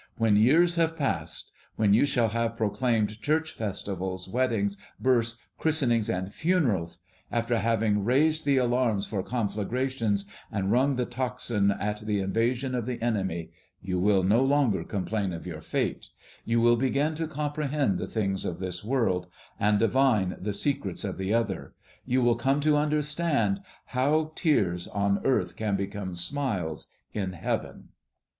[0.17, 6.33] When years have passed; when you shall have proclaimed church festivals, weddings, births, christenings, and
[6.33, 6.97] funerals;
[7.31, 12.87] after having raised the alarms for conflagrations, and rung the tocsin at the invasion of
[12.87, 16.07] the enemy, you will no longer complain of your fate;
[16.45, 19.27] you will begin to comprehend the things of this world,
[19.59, 21.75] and divine the secrets of the other;
[22.07, 27.89] you will come to understand how tears on earth can become smiles in heaven.